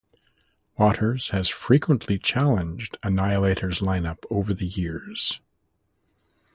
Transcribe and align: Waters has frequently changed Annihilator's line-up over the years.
Waters 0.79 1.27
has 1.29 1.47
frequently 1.47 2.17
changed 2.17 2.97
Annihilator's 3.03 3.83
line-up 3.83 4.25
over 4.31 4.51
the 4.51 4.65
years. 4.65 5.39